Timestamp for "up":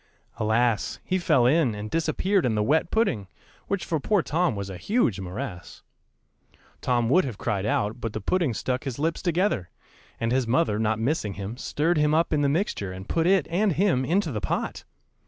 12.15-12.33